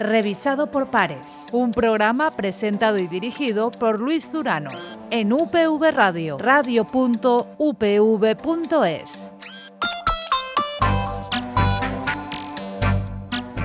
[0.00, 1.44] revisado por pares.
[1.52, 4.70] Un programa presentado y dirigido por Luis Durano
[5.10, 6.90] en UPV Radio, radio.upv.es.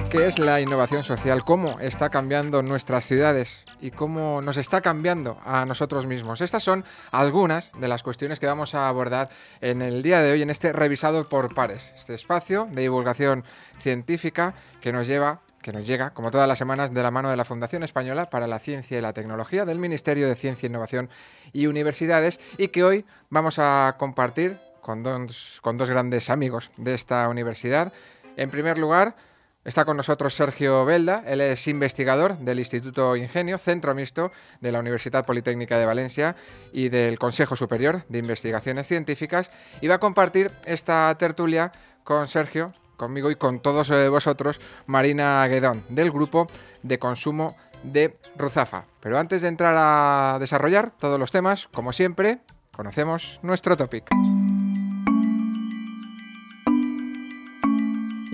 [0.10, 1.42] ¿Qué es la innovación social?
[1.44, 3.65] ¿Cómo está cambiando nuestras ciudades?
[3.81, 6.40] ¿Y cómo nos está cambiando a nosotros mismos?
[6.40, 9.28] Estas son algunas de las cuestiones que vamos a abordar
[9.60, 13.44] en el día de hoy en este revisado por pares, este espacio de divulgación
[13.78, 17.36] científica que nos lleva que nos llega, como todas las semanas, de la mano de
[17.36, 21.10] la Fundación Española para la Ciencia y la Tecnología del Ministerio de Ciencia, Innovación
[21.54, 26.94] y Universidades y que hoy vamos a compartir con dos, con dos grandes amigos de
[26.94, 27.92] esta universidad.
[28.38, 29.16] En primer lugar,
[29.64, 34.80] Está con nosotros Sergio Belda, él es investigador del Instituto Ingenio, centro mixto de la
[34.80, 36.36] Universidad Politécnica de Valencia
[36.72, 39.50] y del Consejo Superior de Investigaciones Científicas
[39.82, 41.72] y va a compartir esta tertulia
[42.04, 46.48] con Sergio, conmigo y con todos vosotros, Marina Guedón, del grupo
[46.84, 48.86] de consumo de Ruzafa.
[49.02, 52.39] Pero antes de entrar a desarrollar todos los temas, como siempre,
[52.75, 54.05] conocemos nuestro topic.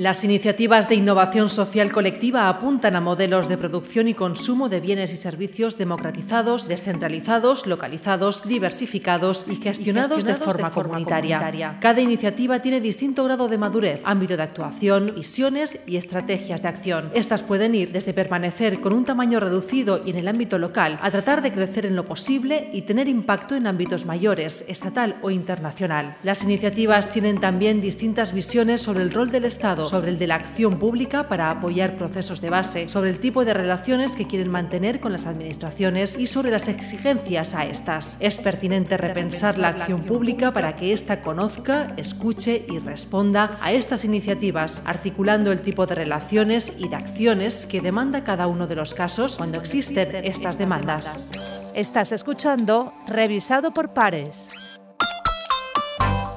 [0.01, 5.13] Las iniciativas de innovación social colectiva apuntan a modelos de producción y consumo de bienes
[5.13, 11.77] y servicios democratizados, descentralizados, localizados, diversificados y gestionados, de, forma comunitaria.
[11.79, 17.11] Cada iniciativa tiene distinto grado de madurez, ámbito de actuación, visiones y estrategias de acción.
[17.13, 21.11] Estas pueden ir desde permanecer con un tamaño reducido y en el ámbito local a
[21.11, 26.17] tratar de crecer en lo posible y tener impacto en ámbitos mayores, estatal o internacional.
[26.23, 30.35] Las iniciativas tienen también distintas visiones sobre el rol del Estado sobre el de la
[30.35, 35.01] acción pública para apoyar procesos de base, sobre el tipo de relaciones que quieren mantener
[35.01, 38.15] con las administraciones y sobre las exigencias a estas.
[38.21, 44.05] Es pertinente repensar la acción pública para que ésta conozca, escuche y responda a estas
[44.05, 48.93] iniciativas, articulando el tipo de relaciones y de acciones que demanda cada uno de los
[48.93, 51.71] casos cuando existen estas demandas.
[51.75, 54.47] Estás escuchando Revisado por Pares.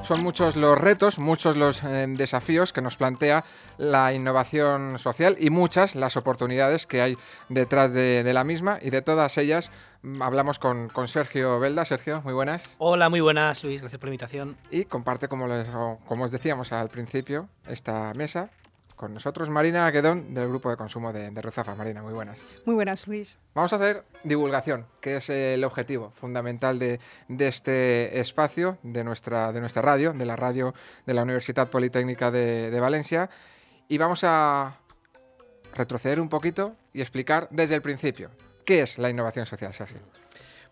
[0.05, 3.43] Son muchos los retos, muchos los eh, desafíos que nos plantea
[3.79, 7.17] la innovación social y muchas las oportunidades que hay
[7.49, 9.71] detrás de, la misma y de todas ellas
[10.03, 11.85] mm, hablamos con, Sergio Belda.
[11.85, 12.75] Sergio, muy buenas.
[12.77, 14.57] Hola, muy buenas, Luis, gracias por la invitación.
[14.69, 15.47] Y comparte, como,
[16.05, 18.51] como os decíamos al principio, esta mesa
[18.95, 21.75] con nosotros Marina Guedón del grupo de consumo de, de, Ruzafa.
[21.75, 22.41] Marina, muy buenas.
[22.65, 23.37] Muy buenas, Luis.
[23.53, 26.99] Vamos a hacer divulgación, que es el objetivo fundamental de,
[27.39, 30.73] este espacio, de nuestra, de nuestra radio, de la radio
[31.05, 33.29] de la Universidad Politécnica de, de Valencia.
[33.87, 34.79] Y vamos a
[35.73, 38.31] retroceder un poquito y explicar desde el principio
[38.65, 40.24] qué es la innovación social, Sergio.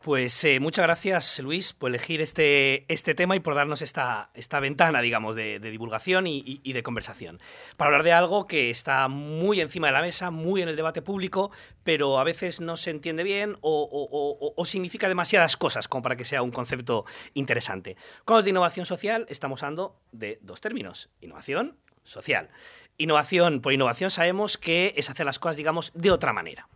[0.03, 4.59] Pues eh, muchas gracias, Luis, por elegir este, este tema y por darnos esta, esta
[4.59, 7.39] ventana, digamos, de, divulgación y, de conversación.
[7.77, 11.01] Para hablar de algo que está muy encima de la mesa, muy en el debate
[11.01, 11.51] público,
[11.85, 16.41] pero a veces no se entiende bien o, significa demasiadas cosas como para que sea
[16.41, 17.95] un concepto interesante.
[18.25, 22.49] Cuando es de innovación social, estamos hablando de dos términos, innovación social.
[22.97, 26.67] Innovación, por innovación sabemos que es hacer las cosas, digamos, de otra manera.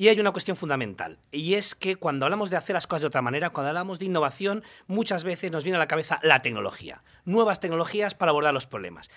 [0.00, 3.08] Y hay una cuestión fundamental, y es que cuando hablamos de hacer las cosas de
[3.08, 7.02] otra manera, cuando hablamos de innovación, muchas veces nos viene a la cabeza la tecnología,
[7.26, 9.10] nuevas tecnologías para abordar los problemas.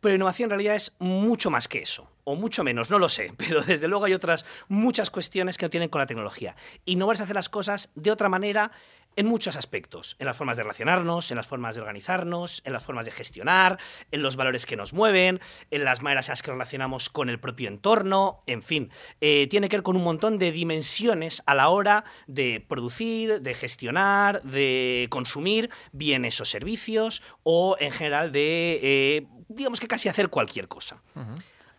[0.00, 3.34] Pero innovación en realidad es mucho más que eso, o mucho menos, no lo sé,
[3.36, 6.54] pero desde luego hay otras muchas cuestiones que no tienen con la tecnología.
[6.84, 8.70] Innovar es hacer las cosas de otra manera
[9.16, 12.82] en muchos aspectos, en las formas de relacionarnos, en las formas de organizarnos, en las
[12.82, 13.78] formas de gestionar,
[14.10, 15.40] en los valores que nos mueven,
[15.70, 18.90] en las maneras en las que relacionamos con el propio entorno, en fin,
[19.20, 23.54] eh, tiene que ver con un montón de dimensiones a la hora de producir, de
[23.54, 30.28] gestionar, de consumir bienes o servicios o en general de, eh, digamos que casi hacer
[30.28, 31.02] cualquier cosa.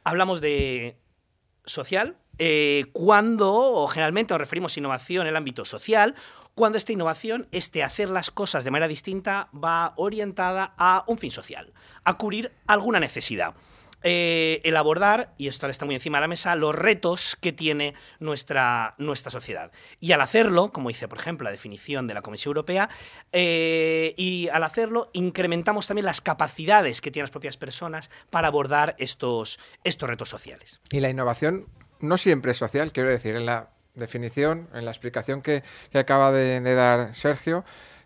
[0.04, 0.98] Hablamos de
[1.66, 6.16] social, eh, cuando, o generalmente nos referimos a innovación en el ámbito social,
[6.56, 11.32] cuando esta innovación, este hacer las cosas de manera distinta, va orientada a un fin
[11.32, 13.56] social, a cubrir alguna necesidad.
[14.06, 17.94] Eh, el abordar, y esto está muy encima de la mesa, los retos que tiene
[18.20, 19.72] nuestra, nuestra sociedad.
[20.02, 22.90] Y al hacerlo, como dice por ejemplo la definición de la Comisión Europea,
[23.32, 28.96] eh, y al hacerlo incrementamos también las capacidades que tienen las propias personas para abordar
[29.00, 30.82] estos, estos retos sociales.
[30.92, 31.68] Y la innovación
[32.02, 35.64] no siempre es social, quiero decir, en la definición, en la explicación que,
[35.94, 37.64] acaba de, dar Sergio,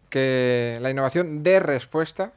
[0.09, 2.33] que la innovación dé respuesta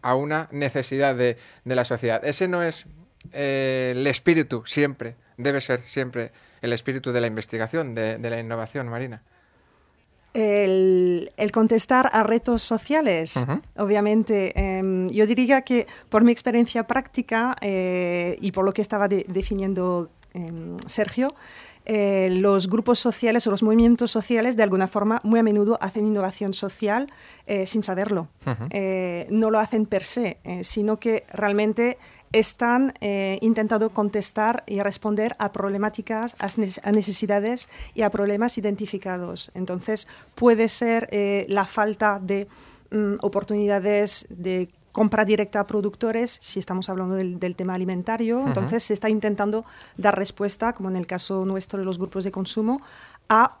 [0.00, 2.24] a una necesidad de, la sociedad.
[2.24, 2.86] Ese no es
[3.32, 8.88] eh, el espíritu siempre, debe ser siempre el espíritu de la investigación, de, la innovación,
[8.88, 9.22] Marina.
[10.34, 13.44] El, contestar a retos sociales.
[13.76, 19.08] Obviamente, em, yo diría que por mi experiencia práctica eh, y por lo que estaba
[19.08, 21.34] definiendo em, Sergio,
[21.84, 26.06] eh, los grupos sociales o los movimientos sociales de alguna forma muy a menudo hacen
[26.06, 27.12] innovación social
[27.46, 28.28] eh, sin saberlo.
[28.70, 31.98] Eh, no lo hacen per se, sino que realmente
[32.32, 32.94] están
[33.40, 39.50] intentando contestar y responder a problemáticas, a necesidades y a problemas identificados.
[39.54, 41.08] Entonces puede ser
[41.48, 42.48] la falta de
[42.90, 48.94] mm, oportunidades de compra directa a productores, si estamos hablando del, tema alimentario, entonces se
[48.94, 49.64] está intentando
[49.96, 52.82] dar respuesta, como en el caso nuestro de los grupos de consumo,
[53.28, 53.56] a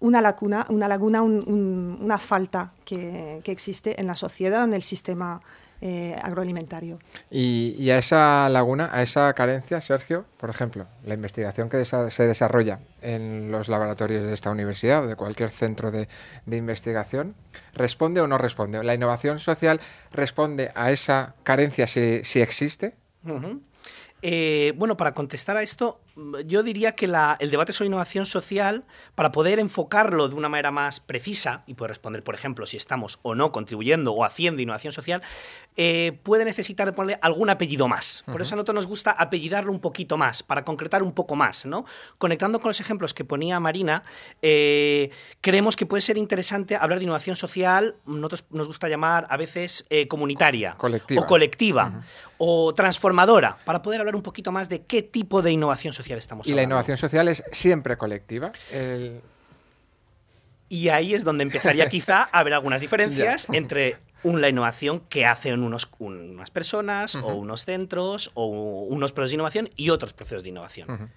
[0.00, 5.40] una laguna, una, laguna una falta que, que, existe en la sociedad, en el sistema
[5.80, 6.98] eh, agroalimentario.
[7.30, 12.80] Y, a esa laguna, a esa carencia, Sergio, por ejemplo, la investigación que se desarrolla
[13.00, 16.08] en los laboratorios de esta universidad o de cualquier centro de,
[16.46, 17.34] investigación,
[17.74, 18.82] ¿responde o no responde?
[18.82, 19.80] ¿La innovación social
[20.10, 22.94] responde a esa carencia si, si existe?
[24.22, 26.00] Eh, bueno, para contestar a esto,
[26.46, 28.84] yo diría que el debate sobre innovación social,
[29.14, 33.20] para poder enfocarlo de una manera más precisa y poder responder, por ejemplo, si estamos
[33.22, 35.22] o no contribuyendo o haciendo innovación social,
[35.76, 38.24] eh, puede necesitar ponerle algún apellido más.
[38.26, 41.66] Por eso a nosotros nos gusta apellidarlo un poquito más, para concretar un poco más.
[41.66, 41.84] ¿no?
[42.18, 44.02] Conectando con los ejemplos que ponía Marina,
[44.42, 45.10] eh,
[45.40, 49.86] creemos que puede ser interesante hablar de innovación social, nosotros nos gusta llamar a veces
[49.90, 51.22] eh, comunitaria colectiva.
[51.22, 52.02] o colectiva
[52.38, 56.07] o transformadora, para poder hablar un poquito más de qué tipo de innovación social
[56.44, 58.52] y la innovación social es siempre colectiva.
[60.68, 65.62] Y ahí es donde empezaría quizá a haber algunas diferencias entre la innovación que hacen
[65.62, 70.50] unos, unas personas o unos centros o unos procesos de innovación y otros procesos de
[70.50, 71.10] innovación.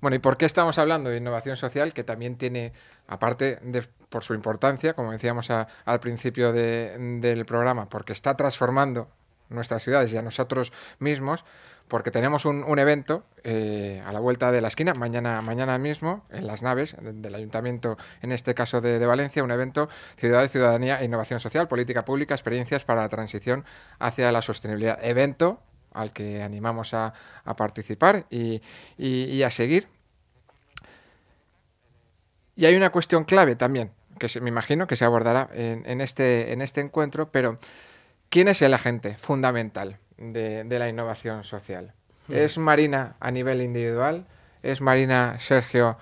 [0.00, 1.92] Bueno, ¿y por qué estamos hablando de innovación social?
[1.92, 2.72] Que también tiene,
[3.06, 9.10] aparte de por su importancia, como decíamos al principio del programa, porque está transformando
[9.48, 11.44] nuestras ciudades y a nosotros mismos,
[11.88, 16.46] porque tenemos un, evento eh, a la vuelta de la esquina, mañana, mañana mismo, en
[16.46, 21.38] las naves del Ayuntamiento, en este caso de, Valencia, un evento Ciudad, Ciudadanía e Innovación
[21.38, 23.64] Social, Política Pública, Experiencias para la Transición
[23.98, 24.98] hacia la Sostenibilidad.
[25.02, 25.60] Evento
[25.92, 27.14] al que animamos a,
[27.56, 29.88] participar y, a seguir.
[32.54, 36.62] Y hay una cuestión clave también, que me imagino que se abordará en, este, en
[36.62, 37.58] este encuentro, pero
[38.28, 39.98] ¿quién es el agente fundamental?
[40.18, 41.92] De, la innovación social.
[42.28, 42.34] Hmm.
[42.34, 44.26] ¿Es Marina a nivel individual?
[44.62, 45.96] ¿Es Marina, Sergio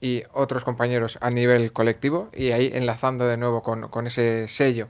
[0.00, 2.30] y otros compañeros a nivel colectivo?
[2.32, 4.88] Y ahí enlazando de nuevo con, ese sello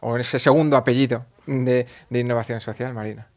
[0.00, 3.28] o ese segundo apellido de, innovación social, Marina.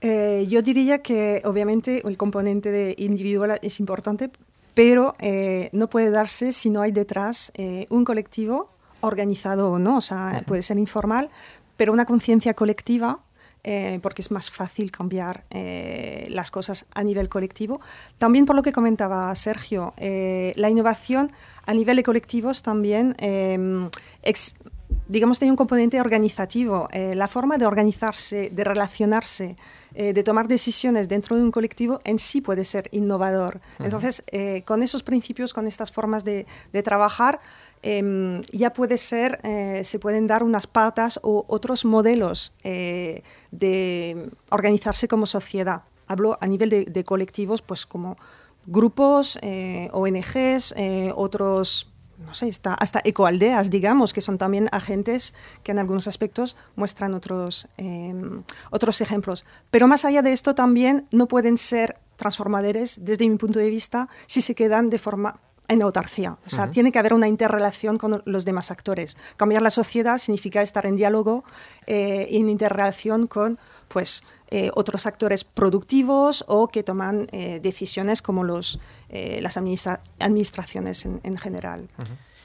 [0.00, 4.30] Eh, yo diría que obviamente el componente de individual es importante,
[4.72, 8.70] pero eh, no puede darse si no hay detrás eh, un colectivo
[9.00, 11.30] organizado o no, o sea, puede ser informal,
[11.76, 13.20] pero una conciencia colectiva
[13.62, 17.80] eh, porque es más fácil cambiar eh, las cosas a nivel colectivo.
[18.18, 21.30] También por lo que comentaba Sergio, eh, la innovación
[21.66, 23.90] a nivel de colectivos también, em,
[25.10, 26.88] digamos, tiene un componente organizativo.
[26.92, 29.56] la forma de organizarse, de relacionarse,
[29.92, 33.60] de tomar decisiones dentro de un colectivo en sí puede ser innovador.
[33.78, 34.22] Entonces,
[34.64, 37.40] con esos principios, con estas formas de, de trabajar,
[37.82, 44.28] Em, ya puede ser, eh, se pueden dar unas pautas o otros modelos eh, de
[44.50, 45.82] organizarse como sociedad.
[46.06, 48.18] Hablo a nivel de, colectivos, pues como
[48.66, 50.74] grupos, eh, ONGs,
[51.14, 51.90] otros
[52.24, 57.14] no sé, está hasta ecoaldeas, digamos, que son también agentes que en algunos aspectos muestran
[57.14, 59.44] otros, em, otros ejemplos.
[59.70, 64.08] Pero más allá de esto también no pueden ser transformadores, desde mi punto de vista,
[64.26, 66.36] si se quedan de forma en autarcia.
[66.44, 69.16] O sea, tiene que haber una interrelación con los demás actores.
[69.36, 71.44] Cambiar la sociedad significa estar en diálogo
[71.86, 78.42] eh, en interrelación con pues, eh, otros actores productivos o que toman eh, decisiones como
[78.42, 81.88] los, eh, las administraciones en, general.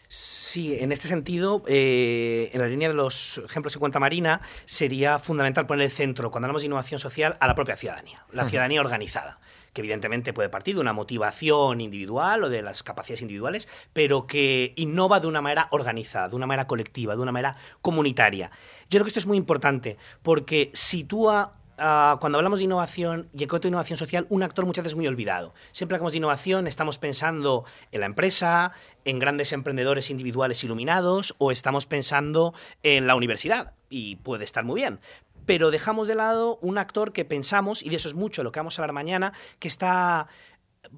[0.07, 5.65] Sí, en este sentido, en la línea de los ejemplos que cuenta Marina, sería fundamental
[5.65, 9.39] poner el centro, cuando hablamos de innovación social, a la propia ciudadanía, la ciudadanía organizada
[9.73, 14.71] que evidentemente puede partir de una motivación individual o de las capacidades individuales, pero que
[14.77, 18.51] innova de una manera organizada, de una manera colectiva, de una manera comunitaria.
[18.89, 23.67] Yo creo que esto es muy importante porque sitúa cuando hablamos de innovación y de
[23.67, 25.53] innovación social, un actor muchas veces muy olvidado.
[25.71, 28.71] Siempre hablamos de innovación estamos pensando en la empresa,
[29.03, 32.53] en grandes emprendedores individuales iluminados o estamos pensando
[32.83, 33.73] en la universidad.
[33.89, 34.99] Y puede estar muy bien
[35.45, 38.59] pero dejamos de lado un actor que pensamos, y de eso es mucho lo que
[38.59, 40.27] vamos a hablar mañana, que está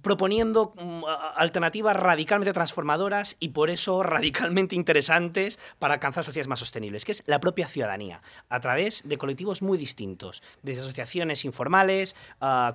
[0.01, 1.03] proponiendo mm,
[1.36, 7.24] alternativas radicalmente transformadoras y por eso radicalmente interesantes para alcanzar sociedades más sostenibles, que es
[7.25, 12.15] la propia ciudadanía, a través de colectivos muy distintos, desde asociaciones informales,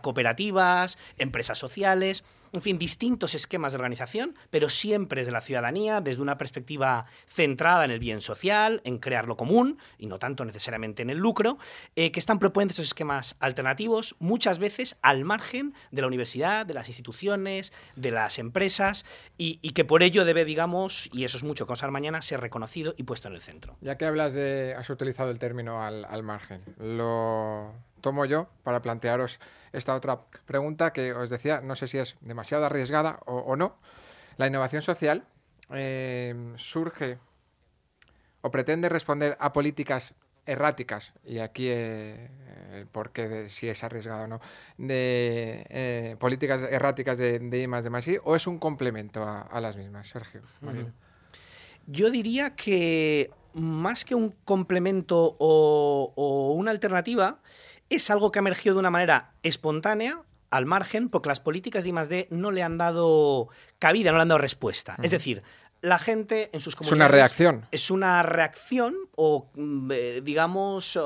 [0.02, 6.22] cooperativas, empresas sociales en fin, distintos esquemas de organización, pero siempre desde la ciudadanía, desde
[6.22, 11.02] una perspectiva centrada en el bien social, en crear lo común, y no tanto necesariamente
[11.02, 11.58] en el lucro,
[11.96, 16.74] eh, que están proponiendo estos esquemas alternativos, muchas veces al margen de la universidad, de
[16.74, 19.04] las instituciones, de las empresas,
[19.38, 23.02] y, que por ello debe, digamos, y eso es mucho que mañana, ser reconocido y
[23.04, 23.76] puesto en el centro.
[23.80, 28.82] Ya que hablas de, has utilizado el término al, al margen, lo tomo yo para
[28.82, 29.40] plantearos
[29.72, 33.76] esta otra pregunta que os decía, no sé si es demasiado arriesgada o, no.
[34.36, 35.24] La innovación social
[35.70, 37.18] eh, surge
[38.42, 42.28] o pretende responder a políticas erráticas, y aquí eh,
[42.72, 44.40] el porqué de si es arriesgado o no,
[44.76, 49.22] de eh, políticas erráticas de, de I más de más I, o es un complemento
[49.22, 50.42] a, las mismas, Sergio.
[51.86, 57.40] Yo diría que más que un complemento o, o una alternativa,
[57.94, 60.20] es algo que ha emergido de una manera espontánea,
[60.50, 64.28] al margen, porque las políticas de I+D no le han dado cabida, no le han
[64.28, 64.96] dado respuesta.
[65.02, 65.42] Es decir,
[65.80, 67.02] la gente en sus comunidades...
[67.02, 67.66] Es una reacción.
[67.70, 70.98] Es una reacción o, mm, eh, digamos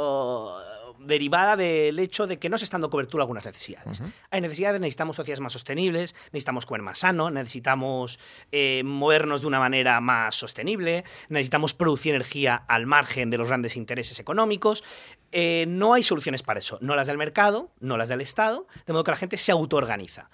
[1.00, 4.02] derivada del hecho de que no se están dando cobertura a algunas necesidades.
[4.30, 8.18] Hay necesidades, necesitamos sociedades más sostenibles, necesitamos comer más sano, necesitamos
[8.52, 13.76] eh, movernos de una manera más sostenible, necesitamos producir energía al margen de los grandes
[13.76, 14.84] intereses económicos.
[15.32, 18.92] Eh, no hay soluciones para eso, no las del mercado, no las del Estado, de
[18.92, 20.30] modo que la gente se autoorganiza.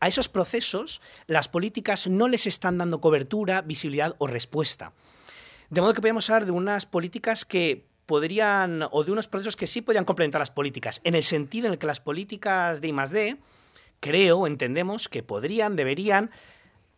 [0.00, 4.92] A esos procesos las políticas no les están dando cobertura, visibilidad o respuesta.
[5.70, 9.66] De modo que podemos hablar de unas políticas que podrían, o de unos procesos que
[9.66, 13.36] sí podrían complementar las políticas, en el sentido en el que las políticas de I+D,
[14.00, 16.30] creo, entendemos que podrían, deberían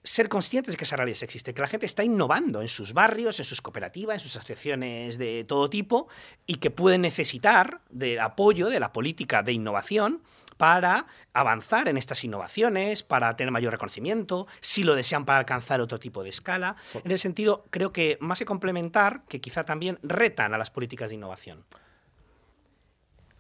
[0.06, 3.38] ser conscientes de que esa realidad existe, que la gente está innovando en sus barrios,
[3.40, 6.08] en sus cooperativas, en sus asociaciones de todo tipo
[6.46, 10.22] y que pueden necesitar del apoyo de la política de innovación
[10.56, 15.98] para avanzar en estas innovaciones, para tener mayor reconocimiento, si lo desean para alcanzar otro
[15.98, 16.76] tipo de escala.
[16.94, 21.10] En ese sentido, creo que más que complementar, que quizá también retan a las políticas
[21.10, 21.64] de innovación.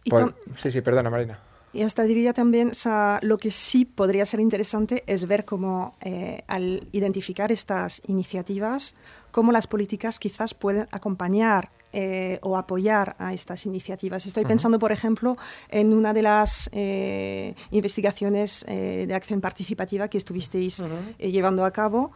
[0.08, 1.38] Pues, sí, sí, perdona, Marina.
[1.76, 2.72] Y hasta diría también,
[3.20, 8.94] lo que sí podría ser interesante es ver cómo eh, al identificar estas iniciativas,
[9.30, 14.26] cómo las políticas quizás pueden acompañar eh, o apoyar a estas iniciativas.
[14.26, 15.38] Estoy pensando, por ejemplo,
[15.70, 20.84] en una de las eh, investigaciones eh, de acción participativa que estuvisteis
[21.18, 22.12] llevando a cabo,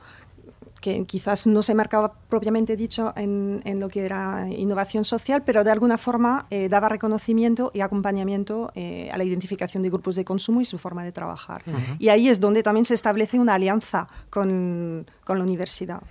[0.81, 5.71] que quizás no se marcaba propiamente dicho en, lo que era innovación social, pero de
[5.71, 10.79] alguna forma daba reconocimiento y acompañamiento a la identificación de grupos de consumo y su
[10.79, 11.63] forma de trabajar.
[11.99, 16.03] Y ahí es donde también se establece una alianza con, con la universidad.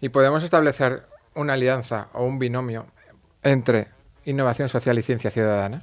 [0.00, 2.86] Y podemos establecer una alianza o un binomio
[3.42, 3.88] entre
[4.24, 5.82] innovación social y ciencia ciudadana,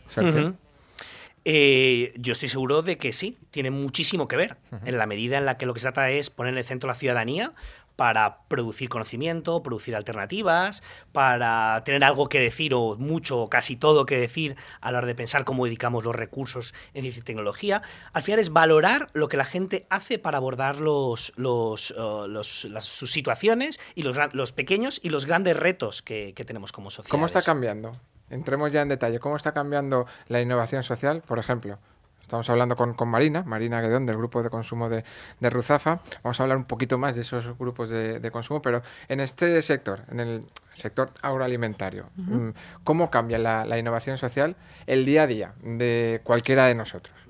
[1.47, 5.45] eh, yo estoy seguro de que sí, tiene muchísimo que ver, en la medida en
[5.45, 7.53] la que lo que se trata es poner en el centro la ciudadanía,
[7.95, 14.05] para producir conocimiento, producir alternativas, para tener algo que decir o mucho o casi todo
[14.05, 17.81] que decir a la hora de pensar cómo dedicamos los recursos en ciencia y tecnología.
[18.13, 23.11] Al final es valorar lo que la gente hace para abordar los, los, uh, sus
[23.11, 27.11] situaciones y los, los, pequeños y los grandes retos que, que tenemos como sociedad.
[27.11, 27.91] ¿Cómo está cambiando?
[28.29, 29.19] Entremos ya en detalle.
[29.19, 31.77] ¿Cómo está cambiando la innovación social, por ejemplo?
[32.25, 35.03] Estamos hablando con, Marina, Marina Guedón, del grupo de consumo de,
[35.41, 35.99] Ruzafa.
[36.23, 40.01] Vamos a hablar un poquito más de esos grupos de, consumo, pero en este sector,
[40.09, 42.49] en el sector agroalimentario, mm,
[42.83, 44.55] ¿cómo cambia la innovación social
[44.87, 47.24] el día a día de cualquiera de nosotros?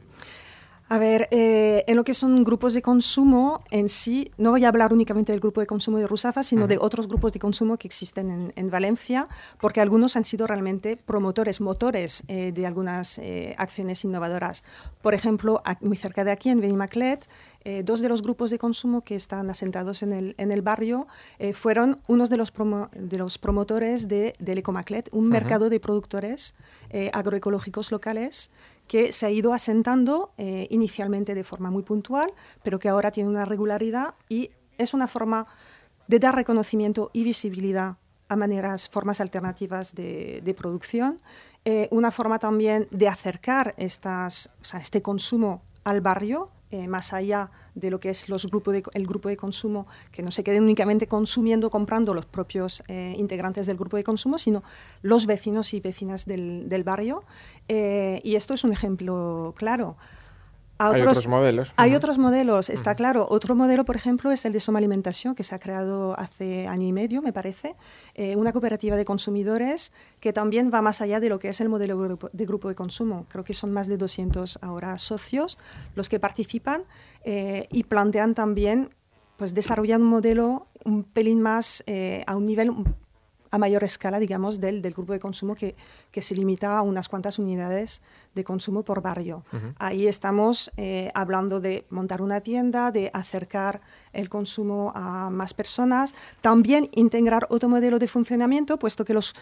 [0.88, 4.68] A ver, eh, en lo que son grupos de consumo en sí, no voy a
[4.68, 7.88] hablar únicamente del grupo de consumo de Rusafa, sino de otros grupos de consumo que
[7.88, 9.28] existen en, Valencia,
[9.60, 14.64] porque algunos han sido realmente promotores, motores eh, de algunas eh, acciones innovadoras.
[15.02, 17.28] Por ejemplo, muy cerca de aquí, en Benimaclet,
[17.84, 21.08] dos de los grupos de consumo que están asentados en el, en el barrio
[21.54, 22.54] fueron unos de los,
[22.94, 26.54] de los promotores de, del Ecomaclet, un mercado de productores
[27.12, 28.52] agroecológicos locales
[28.88, 33.30] que se ha ido asentando eh, inicialmente de forma muy puntual, pero que ahora tiene
[33.30, 35.48] una regularidad y es una forma
[36.08, 41.22] de dar reconocimiento y visibilidad a maneras, formas alternativas de, producción,
[41.64, 48.02] eh, una forma también de acercar este consumo al barrio, eh, más allá de lo
[48.02, 52.14] que es los de, el grupo de consumo, que no se queden únicamente consumiendo, comprando
[52.14, 54.62] los propios eh, integrantes del grupo de consumo, sino
[55.02, 57.24] los vecinos y vecinas del, barrio.
[57.70, 59.96] Eh, y esto es un ejemplo claro.
[60.78, 61.72] Hay otros modelos.
[61.76, 63.28] Hay otros modelos, está claro.
[63.30, 66.88] Otro modelo, por ejemplo, es el de Soma Alimentación, que se ha creado hace año
[66.88, 67.76] y medio, me parece,
[68.14, 71.70] eh, una cooperativa de consumidores que también va más allá de lo que es el
[71.70, 73.26] modelo de grupo de consumo.
[73.30, 75.58] Creo que son más de 200 ahora socios
[75.96, 76.84] los que participan
[77.24, 78.90] eh, y plantean también
[79.38, 82.72] pues desarrollar un modelo un pelín más eh, a un nivel
[83.56, 85.76] a mayor escala, digamos, del, del grupo de consumo que,
[86.12, 88.02] que, se limita a unas cuantas unidades
[88.36, 89.44] de consumo por barrio.
[89.78, 93.80] Ahí estamos eh, hablando de montar una tienda, de acercar
[94.12, 99.34] el consumo a más personas, también integrar otro modelo de funcionamiento, puesto que los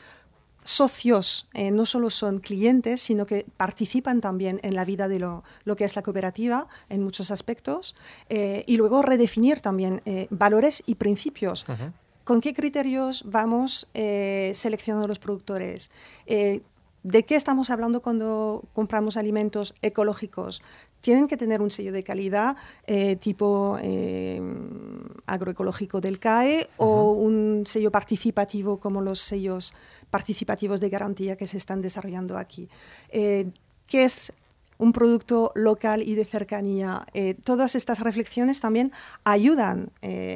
[0.63, 5.43] socios eh, no solo son clientes, sino que participan también en la vida de lo,
[5.65, 7.95] lo que es la cooperativa en muchos aspectos,
[8.29, 11.65] eh, y luego redefinir también valores y principios.
[12.23, 15.91] ¿Con qué criterios vamos eh, seleccionando los productores?
[16.25, 16.61] Eh,
[17.03, 20.61] ¿De qué estamos hablando cuando compramos alimentos ecológicos?
[21.01, 22.55] Tienen que tener un sello de calidad
[22.87, 23.77] eh, tipo
[25.25, 29.73] agroecológico del CAE o un sello participativo como los sellos
[30.09, 32.69] participativos de garantía que se están desarrollando aquí.
[33.11, 33.51] ¿Qué
[33.91, 34.31] es
[34.77, 37.05] un producto local y de cercanía?
[37.43, 38.93] todas estas reflexiones también
[39.25, 39.91] ayudan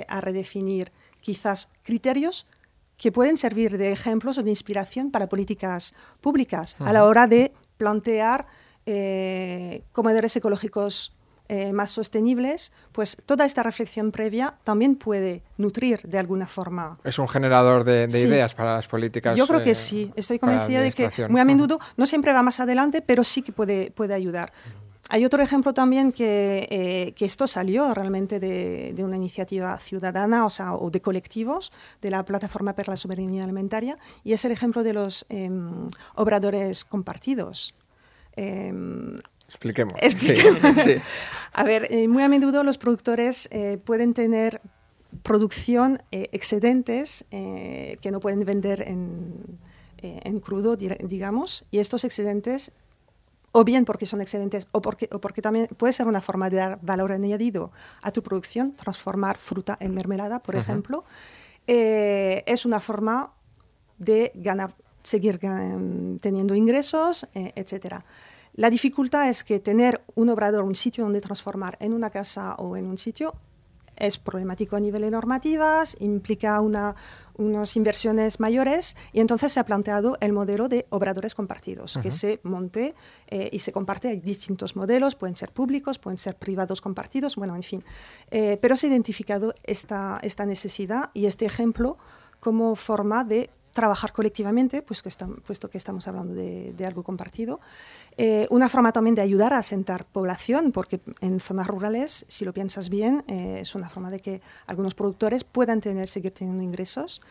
[0.09, 0.91] a redefinir
[1.27, 2.47] quizás criterios
[2.95, 7.51] que pueden servir de ejemplos o de inspiración para políticas públicas a la hora de
[7.75, 8.47] plantear
[8.85, 11.11] eh, comedores ecológicos
[11.49, 16.97] eh, más sostenibles, pues toda esta reflexión previa también puede nutrir de alguna forma.
[17.03, 19.35] Es un generador de, ideas para las políticas.
[19.35, 22.41] Yo creo que eh, sí, estoy convencida de que muy a menudo no siempre va
[22.41, 24.53] más adelante, pero sí que puede, puede ayudar.
[25.09, 30.45] Hay otro ejemplo también que, eh, que esto salió realmente de, de, una iniciativa ciudadana
[30.45, 31.71] o, sea, o de colectivos
[32.01, 36.83] de la Plataforma para la Soberanía Alimentaria y es el ejemplo de los em, obradores
[36.83, 37.73] compartidos.
[38.35, 39.95] Em, expliquemos.
[41.53, 44.61] A ver, eh, muy a menudo los productores eh, pueden tener
[45.23, 49.57] producción excedentes que no pueden vender en,
[49.97, 52.73] en crudo, digamos, y estos excedentes
[53.57, 56.57] o bien porque son excedentes o porque, o porque también puede ser una forma de
[56.57, 57.71] dar valor añadido
[58.03, 61.03] a tu producción, transformar fruta en mermelada, por ejemplo,
[61.65, 63.33] eh, es una forma
[63.97, 68.03] de ganar, seguir teniendo ingresos, eh, etc.
[68.53, 72.77] La dificultad es que tener un obrador, un sitio donde transformar en una casa o
[72.77, 73.33] en un sitio,
[73.97, 76.95] es problemático a nivel de normativas, implica una,
[77.35, 82.39] unas inversiones mayores y entonces se ha planteado el modelo de obradores compartidos, que se
[82.43, 82.95] monte
[83.27, 84.09] eh, y se comparte.
[84.09, 87.83] Hay distintos modelos, pueden ser públicos, pueden ser privados compartidos, bueno, en fin.
[88.31, 91.97] Eh, pero se ha identificado esta, esta necesidad y este ejemplo
[92.39, 95.09] como forma de trabajar colectivamente, pues que
[95.45, 97.59] puesto que estamos hablando de, algo compartido.
[98.17, 102.53] Eh, una forma también de ayudar a asentar población, porque en zonas rurales, si lo
[102.53, 107.21] piensas bien, eh, es una forma de que algunos productores puedan tener, seguir teniendo ingresos.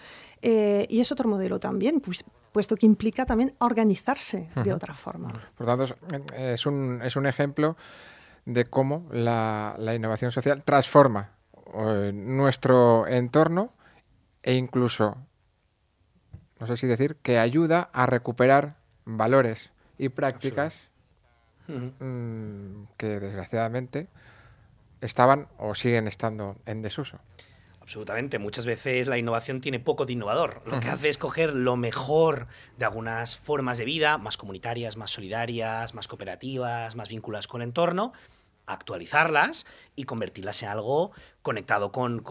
[0.41, 5.33] Eh, y es otro modelo también, pues, puesto que implica también organizarse de otra forma.
[5.57, 5.97] Por tanto,
[6.37, 7.77] es un, es un ejemplo
[8.45, 11.33] de cómo la, la innovación social transforma
[12.15, 13.73] nuestro entorno
[14.45, 15.17] e incluso
[16.59, 20.75] no sé si decir, que ayuda a recuperar valores y prácticas
[21.69, 24.09] mm, que desgraciadamente
[25.01, 27.19] estaban o siguen estando en desuso.
[27.81, 28.41] Absolutamente.
[28.41, 30.61] Muchas veces la innovación tiene poco de innovador.
[30.67, 35.11] Lo que hace es coger lo mejor de algunas formas de vida, más comunitarias, más
[35.11, 38.13] solidarias, más cooperativas, más vinculadas con el entorno,
[38.67, 42.23] actualizarlas y convertirlas en algo conectado con,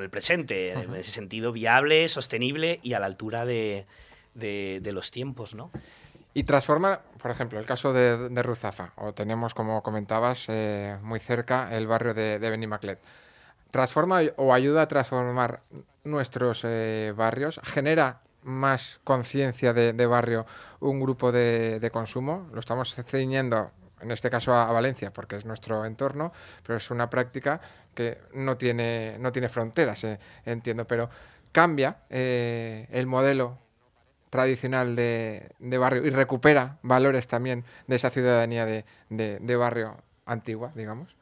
[0.00, 3.86] el presente, en ese sentido viable, sostenible y a la altura de,
[4.34, 5.70] los tiempos, ¿no?
[6.32, 11.76] Y transforma, por ejemplo, el caso de, Ruzafa, o tenemos, como comentabas, eh, muy cerca
[11.76, 13.00] el barrio de, de Benimaclet.
[13.70, 15.62] ¿Transforma o ayuda a transformar
[16.04, 17.60] nuestros eh, barrios?
[17.62, 20.46] ¿Genera más conciencia de, barrio
[20.80, 22.48] un grupo de, consumo?
[22.52, 23.70] Lo estamos ciñendo
[24.00, 26.32] en este caso a, Valencia, porque es nuestro entorno,
[26.62, 27.60] pero es una práctica
[27.94, 31.10] que no tiene, no tiene fronteras, eh, entiendo, pero
[31.52, 33.58] cambia eh, el modelo
[34.30, 41.19] tradicional de, barrio y recupera valores también de esa ciudadanía de barrio antigua, digamos.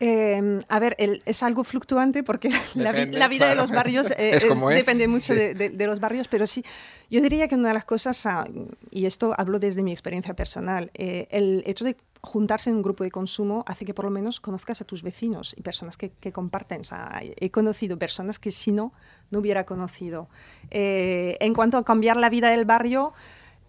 [0.00, 2.90] Em, a ver, es algo fluctuante porque la,
[3.28, 4.40] vida de los barrios eh,
[4.74, 6.64] depende mucho de, los barrios, pero sí,
[7.08, 8.44] yo diría que una de las cosas, ah,
[8.90, 13.04] y esto hablo desde mi experiencia personal, eh, el hecho de juntarse en un grupo
[13.04, 16.80] de consumo hace que por lo menos conozcas a tus vecinos y personas que, comparten.
[17.20, 18.92] he conocido personas que si no,
[19.30, 20.28] no hubiera conocido.
[20.70, 23.12] Eh, en cuanto a cambiar la vida del barrio,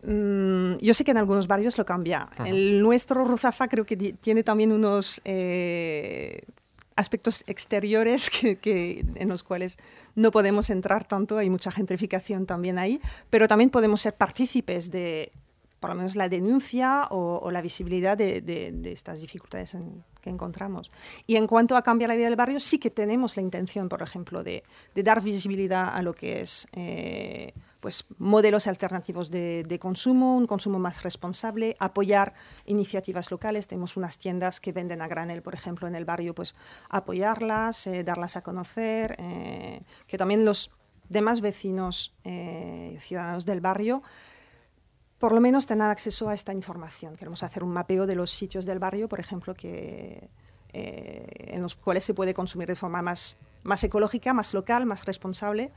[0.06, 2.30] mm, yo sé que en algunos barrios lo cambia.
[2.46, 6.42] El nuestro Ruzafa creo que tiene también unos eh,
[6.96, 8.30] aspectos exteriores
[8.62, 9.78] que, en los cuales
[10.16, 15.32] no podemos entrar tanto, hay mucha gentrificación también ahí, pero también podemos ser partícipes de
[15.80, 19.78] por lo menos la denuncia o, la visibilidad de, estas dificultades
[20.20, 20.92] que encontramos.
[21.28, 24.02] Y en cuanto a cambiar la vida del barrio, sí que tenemos la intención, por
[24.02, 24.64] ejemplo, de,
[24.96, 27.54] dar visibilidad a lo que es eh,
[27.86, 32.34] pues, modelos alternativos de, consumo, un consumo más responsable, apoyar
[32.66, 33.68] iniciativas locales.
[33.68, 36.56] Tenemos unas tiendas que venden a granel, por ejemplo, en el barrio, pues
[36.90, 40.72] apoyarlas, eh, darlas a conocer, eh, que también los
[41.10, 42.16] demás vecinos,
[42.98, 44.02] ciudadanos del barrio,
[45.20, 47.16] por lo menos tener acceso a esta información.
[47.16, 50.32] Queremos hacer un mapeo de los sitios del barrio, por ejemplo, que,
[50.74, 55.06] eh, en los cuales se puede consumir de forma más, más ecológica, más local, más
[55.06, 55.72] responsable,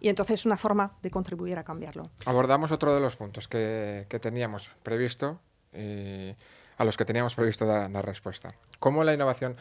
[0.00, 2.10] y entonces es una forma de contribuir a cambiarlo.
[2.26, 5.40] Abordamos otro de los puntos que, que teníamos previsto,
[5.72, 8.54] a los que teníamos previsto dar, respuesta.
[8.78, 9.56] ¿Cómo la innovación?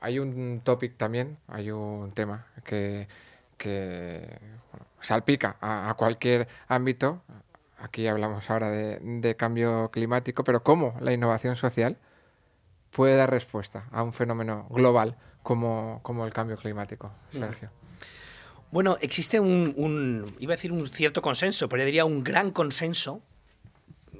[0.00, 3.08] Hay un topic también, hay un tema que,
[3.56, 4.38] que
[5.00, 7.22] salpica a cualquier ámbito,
[7.78, 11.98] aquí hablamos ahora de, cambio climático, pero cómo la innovación social
[12.94, 17.12] puede dar respuesta a un fenómeno global como, el cambio climático.
[17.30, 17.70] Sergio.
[18.70, 23.20] Bueno, existe un, iba a decir un cierto consenso, pero yo diría un gran consenso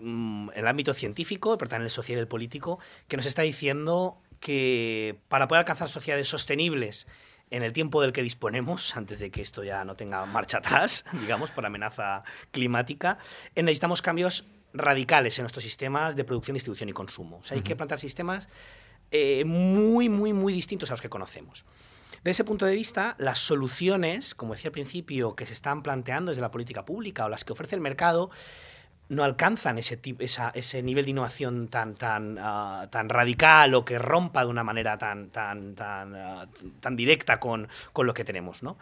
[0.00, 3.26] mm, en el ámbito científico, pero también en el social y el político, que nos
[3.26, 7.06] está diciendo que para poder alcanzar sociedades sostenibles
[7.50, 11.04] en el tiempo del que disponemos, antes de que esto ya no tenga marcha atrás,
[11.20, 13.18] digamos, por amenaza climática,
[13.54, 17.38] eh, necesitamos cambios radicales en nuestros sistemas de producción, distribución y consumo.
[17.38, 18.48] O sea, hay que plantar sistemas
[19.10, 21.64] eh, muy, muy, muy distintos a los que conocemos.
[22.24, 26.30] De ese punto de vista, las soluciones, como decía al principio, que se están planteando
[26.30, 28.30] desde la política pública o las que ofrece el mercado,
[29.08, 30.00] no alcanzan ese,
[30.54, 34.96] ese nivel de innovación tan, tan, ah, tan radical o que rompa de una manera
[34.96, 36.48] tan, tan, tan, ah,
[36.80, 38.62] tan directa con, con, lo que tenemos.
[38.62, 38.78] ¿no?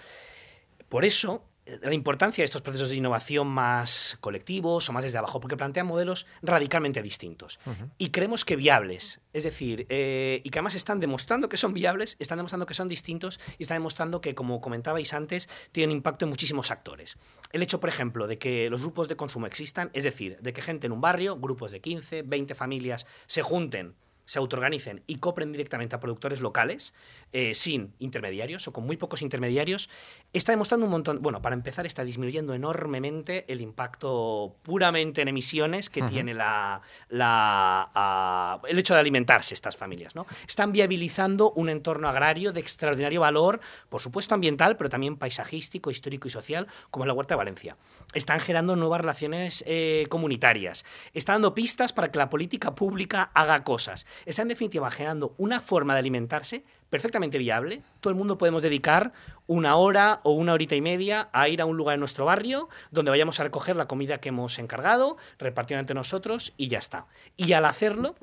[0.89, 5.39] Por eso, la importancia de estos procesos de innovación más colectivos o más desde abajo,
[5.39, 7.61] porque plantean modelos radicalmente distintos.
[7.99, 12.17] Y creemos que viables, es decir, eh, y que además están demostrando que son viables,
[12.19, 16.31] están demostrando que son distintos y están demostrando que, como comentabais antes, tienen impacto en
[16.31, 17.17] muchísimos actores.
[17.53, 20.63] El hecho, por ejemplo, de que los grupos de consumo existan, es decir, de que
[20.63, 23.95] gente en un barrio, grupos de 15, 20 familias, se junten
[24.33, 26.95] se autoorganicen y copren directamente a productores locales,
[27.35, 29.91] eh, sin intermediarios o con muy pocos intermediarios,
[30.33, 35.91] está demostrando un montón, bueno, para empezar está disminuyendo enormemente el impacto puramente en emisiones
[35.91, 40.15] que tiene la, la el hecho de alimentarse estas familias.
[40.15, 40.25] ¿no?
[40.49, 46.29] Están viabilizando un entorno agrario de extraordinario valor, por supuesto ambiental, pero también paisajístico, histórico
[46.29, 47.77] y social, como es la Huerta de Valencia.
[48.15, 50.87] Están generando nuevas relaciones eh, comunitarias.
[51.13, 55.61] Están dando pistas para que la política pública haga cosas está en definitiva generando una
[55.61, 57.83] forma de alimentarse perfectamente viable.
[58.01, 59.13] Todo el mundo podemos dedicar
[59.47, 62.69] una hora o una horita y media a ir a un lugar en nuestro barrio
[62.91, 67.07] donde vayamos a recoger la comida que hemos encargado, repartirla entre nosotros y ya está.
[67.37, 68.15] Y al hacerlo,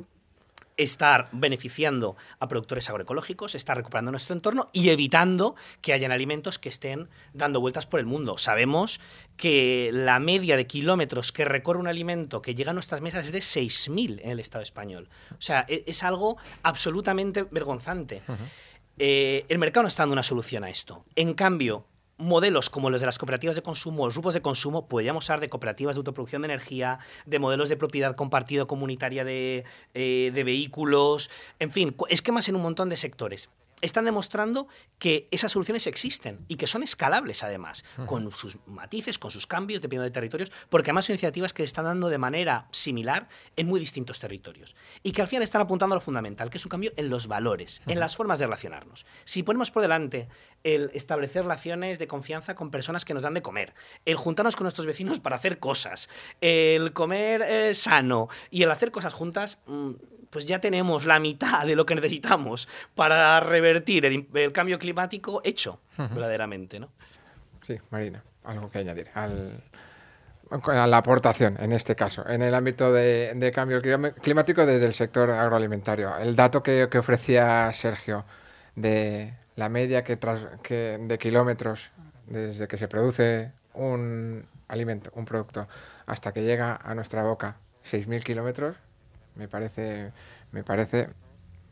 [0.79, 6.69] estar beneficiando a productores agroecológicos, estar recuperando nuestro entorno y evitando que hayan alimentos que
[6.69, 8.37] estén dando vueltas por el mundo.
[8.37, 9.01] Sabemos
[9.35, 13.31] que la media de kilómetros que recorre un alimento que llega a nuestras mesas es
[13.33, 15.09] de 6.000 en el Estado español.
[15.31, 18.21] O sea, e-, es, algo absolutamente vergonzante.
[18.97, 21.03] Eh, el mercado no está dando una solución a esto.
[21.15, 21.85] En cambio,
[22.19, 25.49] modelos como los de las cooperativas de consumo, los grupos de consumo, podríamos hablar de
[25.49, 31.31] cooperativas de autoproducción de energía, de modelos de propiedad compartido comunitaria de, eh, de vehículos,
[31.59, 33.49] en fin, esquemas en un montón de sectores
[33.81, 39.31] están demostrando que esas soluciones existen y que son escalables además, con sus matices, con
[39.31, 42.67] sus cambios, dependiendo de territorios, porque además son iniciativas que se están dando de manera
[42.71, 44.75] similar en muy distintos territorios.
[45.03, 47.27] Y que al final están apuntando a lo fundamental, que es un cambio en los
[47.27, 49.05] valores, en las formas de relacionarnos.
[49.25, 50.27] Si ponemos por delante
[50.63, 53.73] el establecer relaciones de confianza con personas que nos dan de comer,
[54.05, 56.09] el juntarnos con nuestros vecinos para hacer cosas,
[56.41, 59.91] el comer eh, sano y el hacer cosas juntas, mm,
[60.29, 65.79] pues ya tenemos la mitad de lo que necesitamos para revertir el, cambio climático hecho,
[65.97, 66.89] verdaderamente, ¿no?
[67.65, 69.61] Sí, Marina, algo que añadir al,
[70.49, 75.29] a la aportación en este caso, en el ámbito de, cambio climático desde el sector
[75.29, 76.17] agroalimentario.
[76.17, 78.25] El dato que, ofrecía Sergio
[78.75, 80.17] de la media que,
[80.63, 81.91] que de kilómetros
[82.25, 85.67] desde que se produce un alimento, un producto,
[86.05, 88.77] hasta que llega a nuestra boca, 6.000 kilómetros,
[89.39, 90.11] me parece,
[90.51, 91.09] me parece,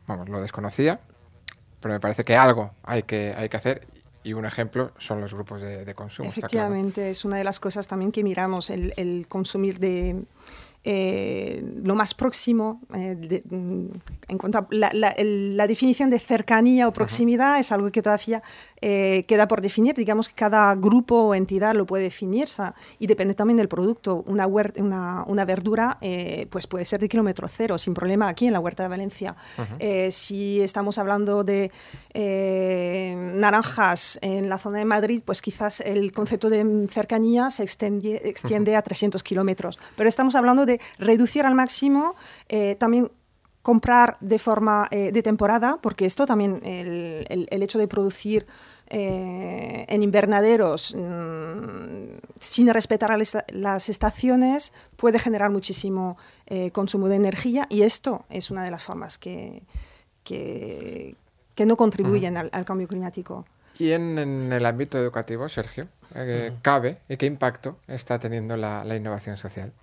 [0.06, 0.98] vamos, lo desconocía,
[1.80, 3.86] pero me parece que algo hay que, hay que hacer
[4.24, 6.28] y un ejemplo son los grupos de, consumo.
[6.28, 10.24] Efectivamente, es una de las cosas también que miramos, el consumir de
[10.90, 13.86] eh, lo más próximo, eh, mm,
[14.28, 18.42] en cuanto a la, definición de cercanía o proximidad es algo que todavía
[18.80, 19.94] eh, queda por definir.
[19.94, 22.48] Digamos que cada grupo o entidad lo puede definir
[22.98, 24.22] y depende también del producto.
[24.26, 25.98] Una, una, una verdura
[26.50, 29.36] pues puede ser de kilómetro cero sin problema aquí en la huerta de Valencia.
[30.10, 31.70] si estamos hablando de
[33.34, 38.76] naranjas en la zona de Madrid, pues quizás el concepto de cercanía se extiende, extiende
[38.76, 39.78] a 300 kilómetros.
[39.96, 42.14] Pero estamos hablando de reducir al máximo,
[42.48, 43.10] eh, también
[43.68, 48.46] comprar de forma eh, de temporada, porque esto también, el, hecho de producir
[48.88, 53.10] eh, en invernaderos mm, sin respetar
[53.48, 56.16] las estaciones puede generar muchísimo
[56.72, 59.60] consumo de energía y esto es una de las formas que,
[60.24, 61.14] que,
[61.66, 63.44] no contribuyen al, cambio climático.
[63.78, 64.16] Y en,
[64.50, 65.88] el ámbito educativo, Sergio,
[66.62, 69.74] ¿cabe y qué impacto está teniendo la innovación social?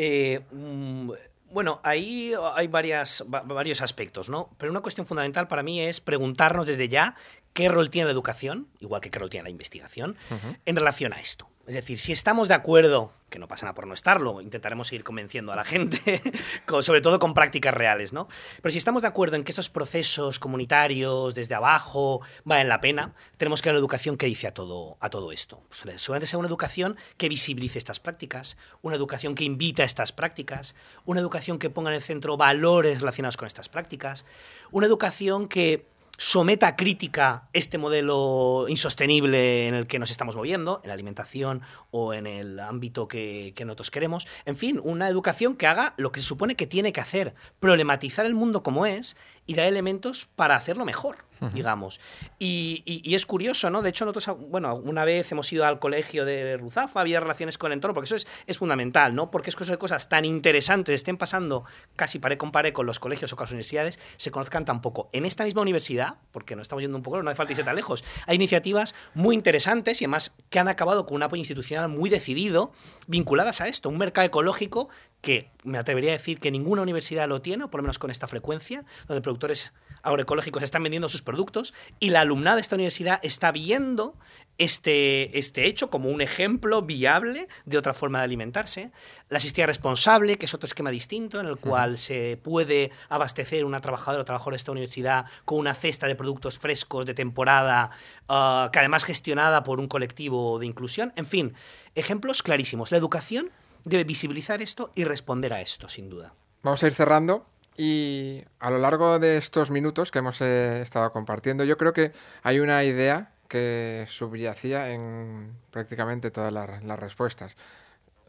[0.00, 1.10] Eh, mm,
[1.50, 4.50] bueno, ahí hay varias, varios aspectos, ¿no?
[4.58, 7.14] Pero una cuestión fundamental para mí es preguntarnos desde ya
[7.52, 10.16] qué rol tiene la educación, igual que qué rol tiene la investigación,
[10.64, 11.48] en relación a esto.
[11.68, 15.04] Es decir, si estamos de acuerdo, que no pasa nada por no estarlo, intentaremos seguir
[15.04, 16.22] convenciendo a la gente,
[16.80, 18.26] sobre todo con prácticas reales, ¿no?
[18.62, 23.12] Pero si estamos de acuerdo en que esos procesos comunitarios, desde abajo, valen la pena,
[23.36, 25.60] tenemos que dar una educación que dice a todo, a todo esto.
[25.68, 30.10] Pues, seguramente sea una educación que visibilice estas prácticas, una educación que invita a estas
[30.10, 34.24] prácticas, una educación que ponga en el centro valores relacionados con estas prácticas,
[34.70, 35.84] una educación que
[36.18, 41.62] someta a crítica este modelo insostenible en el que nos estamos moviendo, en la alimentación
[41.92, 44.26] o en el ámbito que, nosotros queremos.
[44.44, 48.26] En fin, una educación que haga lo que se supone que tiene que hacer, problematizar
[48.26, 49.16] el mundo como es
[49.48, 51.16] y dar elementos para hacerlo mejor
[51.52, 52.00] digamos.
[52.38, 53.82] Y, es curioso, ¿no?
[53.82, 57.72] De hecho, nosotros, bueno, una vez hemos ido al colegio de Ruzafa, había relaciones con
[57.72, 59.30] el entorno, porque eso es, fundamental, ¿no?
[59.30, 62.98] Porque es que de cosas tan interesantes estén pasando casi pare con pare con los
[62.98, 65.10] colegios o con las universidades, se conozcan tampoco.
[65.12, 67.76] En esta misma universidad, porque nos estamos yendo un poco, no hace falta irse tan
[67.76, 72.10] lejos, hay iniciativas muy interesantes y además que han acabado con un apoyo institucional muy
[72.10, 72.72] decidido
[73.06, 74.88] vinculadas a esto, un mercado ecológico
[75.20, 78.10] que me atrevería a decir que ninguna universidad lo tiene, o por lo menos con
[78.10, 83.18] esta frecuencia, donde productores agroecológicos están vendiendo sus productos y la alumnada de esta universidad
[83.22, 84.14] está viendo
[84.58, 88.90] este, este hecho como un ejemplo viable de otra forma de alimentarse.
[89.28, 93.80] La asistencia responsable, que es otro esquema distinto en el cual se puede abastecer una
[93.80, 97.90] trabajadora o trabajador de esta universidad con una cesta de productos frescos de temporada,
[98.28, 101.12] ah, que además gestionada por un colectivo de inclusión.
[101.16, 101.54] En fin,
[101.94, 102.90] ejemplos clarísimos.
[102.90, 103.50] La educación
[103.88, 106.34] debe visibilizar esto y responder a esto, sin duda.
[106.62, 107.46] Vamos a ir cerrando.
[107.76, 112.10] Y a lo largo de estos minutos que hemos eh, estado compartiendo, yo creo que
[112.42, 117.56] hay una idea que subyacía en prácticamente todas las, respuestas.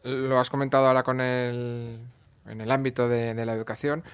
[0.04, 1.98] Lo has comentado ahora con el,
[2.46, 4.04] en el ámbito de, la educación,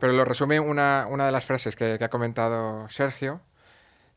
[0.00, 3.40] pero lo resume una, una de las frases que, que ha comentado Sergio.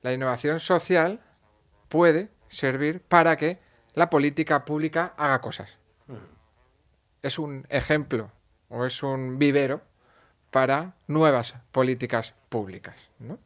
[0.01, 1.21] La innovación social
[1.89, 3.59] puede servir para que
[3.93, 5.79] la política pública haga cosas.
[7.23, 8.29] Es un ejemplo
[8.69, 9.81] o es un vivero
[10.51, 12.95] para nuevas políticas públicas.
[13.19, 13.39] ¿no?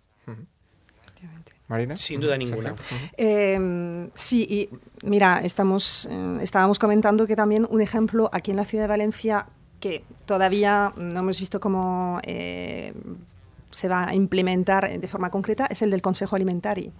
[1.68, 1.98] Marina.
[1.98, 2.76] Sin duda ninguna.
[3.18, 4.70] Em, sí, y
[5.06, 9.48] mira, estamos, eh, estábamos comentando que también un ejemplo aquí en la ciudad de Valencia
[9.80, 12.94] que todavía no hemos visto cómo eh,
[13.72, 16.92] se va a implementar de forma concreta es el del Consejo Alimentario,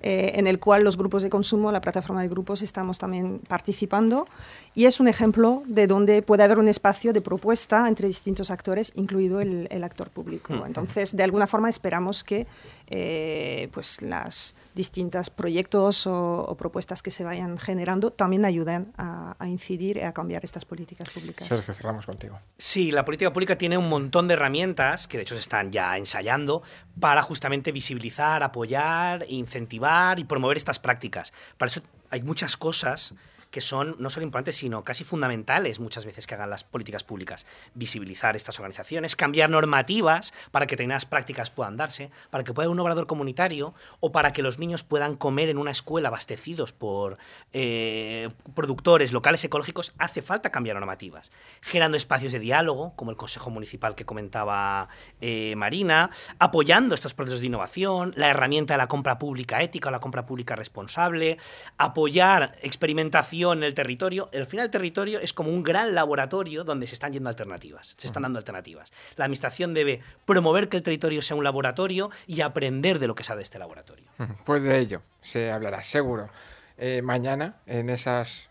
[0.00, 4.26] eh, en el cual los grupos de consumo, la plataforma de grupos, estamos también participando.
[4.74, 8.92] Y es un ejemplo de donde puede haber un espacio de propuesta entre distintos actores,
[8.94, 10.54] incluido el, actor público.
[10.66, 12.46] Entonces, de alguna forma esperamos que
[12.86, 19.96] eh, pues las distintos proyectos o, propuestas que se vayan generando también ayuden a, incidir
[19.96, 21.48] y a cambiar estas políticas públicas.
[21.48, 22.40] Sergio, cerramos contigo.
[22.58, 25.96] Sí, la política pública tiene un montón de herramientas que de hecho se están ya
[25.96, 26.62] ensayando
[26.98, 31.32] para justamente visibilizar, apoyar, incentivar y promover estas prácticas.
[31.56, 33.14] Para eso hay muchas cosas
[33.54, 37.46] que son no solo importantes, sino casi fundamentales muchas veces que hagan las políticas públicas.
[37.74, 42.72] Visibilizar estas organizaciones, cambiar normativas para que determinadas prácticas puedan darse, para que pueda haber
[42.72, 47.16] un obrador comunitario o para que los niños puedan comer en una escuela abastecidos por
[47.52, 51.30] eh, productores locales ecológicos, hace falta cambiar normativas.
[51.60, 54.88] Generando espacios de diálogo, como el Consejo Municipal que comentaba
[55.20, 59.92] eh, Marina, apoyando estos procesos de innovación, la herramienta de la compra pública ética o
[59.92, 61.38] la compra pública responsable,
[61.78, 66.86] apoyar experimentación en el territorio, al final el territorio es como un gran laboratorio donde
[66.86, 68.92] se están yendo alternativas, se están dando alternativas.
[69.16, 73.24] La administración debe promover que el territorio sea un laboratorio y aprender de lo que
[73.24, 74.08] sabe este laboratorio.
[74.44, 76.28] Pues de ello se hablará seguro
[76.76, 78.50] eh, mañana en esas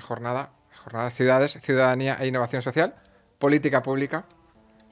[0.00, 0.50] jornada,
[0.84, 2.94] jornada Ciudades, Ciudadanía e Innovación Social,
[3.38, 4.24] Política Pública,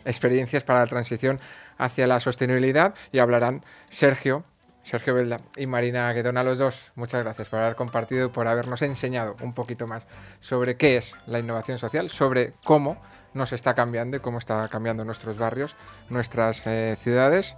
[0.04, 1.40] experiencias para la transición
[1.78, 4.44] hacia la sostenibilidad y hablarán Sergio,
[4.87, 6.92] Sergio Belda y Marina Guedona, los dos.
[6.94, 10.07] Muchas gracias por haber compartido y por habernos enseñado un poquito más
[10.40, 13.03] sobre qué es la innovación social, sobre cómo
[13.35, 15.75] nos está cambiando y cómo está cambiando nuestros barrios,
[16.09, 17.57] nuestras eh, ciudades.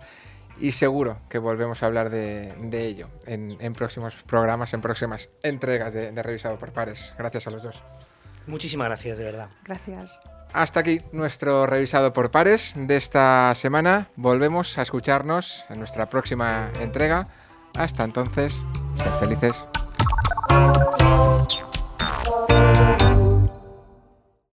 [0.59, 6.21] Y seguro que volvemos a hablar de, ello en, próximos programas, en próximas entregas de
[6.21, 7.15] Revisado por Pares.
[7.17, 7.83] Gracias a los dos.
[8.49, 9.51] Muchísimas gracias, de verdad.
[9.65, 10.21] Gracias
[10.53, 14.09] hasta aquí nuestro revisado por pares de esta semana.
[14.17, 17.27] Volvemos a escucharnos en nuestra próxima entrega.
[17.75, 18.55] Hasta entonces,
[18.97, 19.53] sed felices.